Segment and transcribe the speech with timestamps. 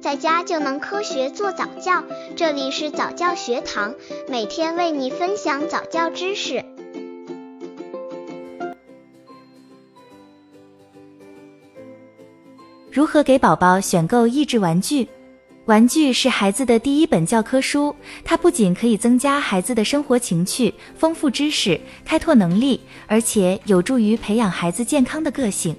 [0.00, 2.02] 在家就能科学做早教。
[2.34, 3.94] 这里是早教学堂，
[4.28, 6.64] 每天为你分享早教知识。
[12.90, 15.06] 如何给宝宝选购益智玩具？
[15.66, 17.94] 玩具是孩子的第一本教科书，
[18.24, 25.76] 它不仅可以增加孩子的生活情趣、丰富知识、开拓能力，而且有助于培养孩子健康的个性。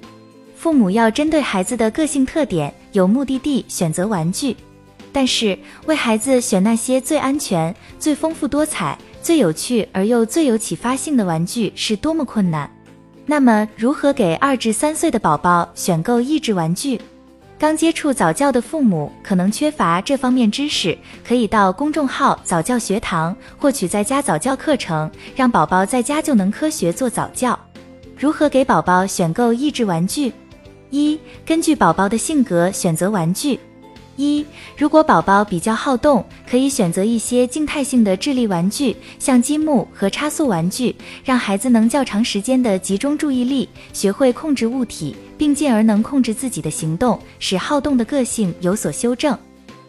[0.56, 4.56] 父母要针对孩子的个性特点，有目的地选择玩具。
[5.14, 12.70] 但是，为孩子选那些最安全、最丰富多彩、最有趣而又最有启发性的玩具是多么困难。
[13.26, 17.00] 那么，如何给二至三岁的宝宝选购益智玩具？
[17.60, 27.58] 刚接触早教的父母可能缺乏这方面知识，可以到公众号早教学堂获取在家早教课程，让宝宝在家就能科学做早教。
[28.18, 30.34] 如何给宝宝选购益智玩具？
[30.92, 33.60] 一、根据宝宝的性格选择玩具。
[34.18, 34.46] 一、
[34.78, 49.36] 如果宝宝比较好动，可以选择一些静态性的智力玩具，像积木和差速玩具，让孩子能较长时间的集中注意力，学会控制物体，并进而能控制自己的行动，使好动的个性有所修正。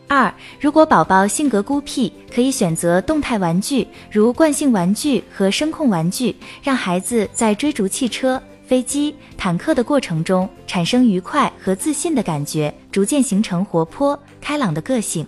[0.07, 8.41] 二、如果宝宝性格孤僻，可以选择动态玩具，如惯性玩具和声控玩具，让孩子在追逐汽车。
[8.73, 15.27] 飞机、坦克的过程中产生愉快和自信的感觉，逐渐形成活泼开朗的个性。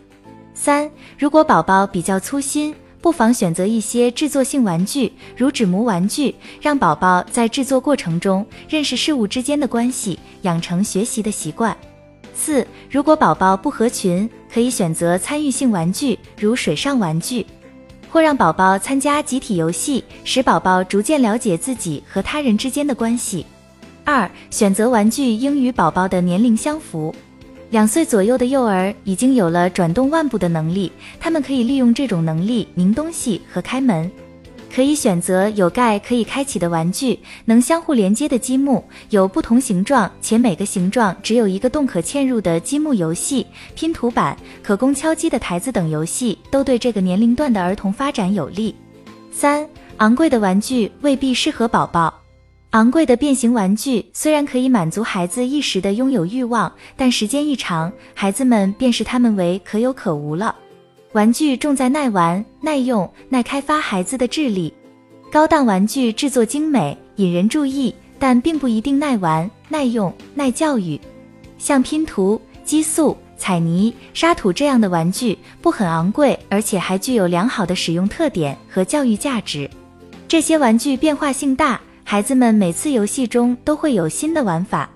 [0.55, 11.77] 三、如果宝宝比较粗心，不妨选择一些制作性玩具，如纸模玩具，让宝宝在制作过程中认识事物之间的关系，养成学习的习惯。
[12.33, 17.45] 四、如果宝宝不合群，可以选择参与性玩具，如水上玩具。
[18.15, 23.45] 或让宝宝参加集体游戏，使宝宝逐渐了解自己和他人之间的关系。
[24.05, 27.13] 二、选择玩具应与宝宝的年龄相符。
[27.71, 34.09] 两岁左右的幼儿已经有了转动腕部的能力，他们可以利用这种能力拧东西和开门。
[34.75, 48.75] 可以选择有盖可以开启的玩具，能相互连接的积木，有不同形状且每个形状只有一个洞可嵌入的积木游戏、拼图板、可供敲击的台子等游戏，都对这个年龄段的儿童发展有利。
[49.31, 49.65] 三、
[49.99, 52.13] 昂贵的玩具未必适合宝宝。
[52.71, 60.53] 昂贵的变形玩具虽然可以满足孩子一时的拥有欲望，但时间一长，孩子们便视它们为可有可无了。
[61.15, 64.75] 玩具重在耐玩、耐用、耐开发孩子的智力。
[65.31, 71.01] 高档玩具制作精美，引人注意，但并不一定耐玩、耐用、耐教育。
[71.57, 79.71] 像拼图、激素、彩泥、沙土这样的玩具不很昂贵，而且还具有良好的使用特点和教育价值。
[80.27, 84.91] 这些玩具变化性大，孩子们每次游戏中都会有新的玩法。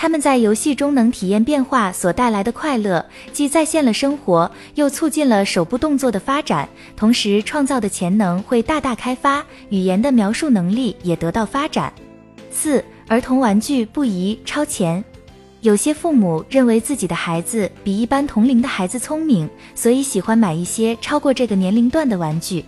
[0.00, 6.66] 他们在游戏中能体验变化所带来的快乐，既再现了生活，又促进了手部动作的发展，
[6.96, 11.92] 同时创造的潜能会大大开发，语言的描述能力也得到发展。
[12.50, 15.04] 四、儿童玩具不宜超前。
[15.60, 22.64] 有些父母认为自己的孩子比一般同龄的孩子聪明，所以喜欢买一些超过这个年龄段的玩具。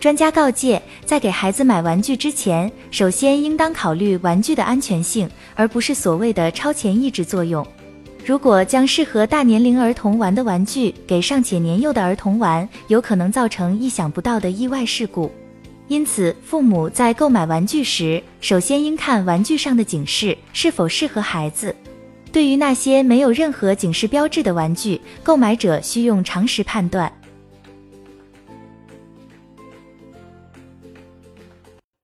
[0.00, 7.66] 专家告诫，在给孩子买玩具之前，首先应当考虑玩具的安全性，而不是所谓的超前抑制作用。
[8.24, 15.32] 如果将适合大年龄儿童玩的玩具给尚且年幼的儿童玩，有可能造成意想不到的意外事故。
[15.88, 21.74] 因此，父母在购买玩具时，首先应看玩具上的警示是否适合孩子。
[22.30, 27.10] 对于那些没有任何警示标志的玩具，购买者需用常识判断。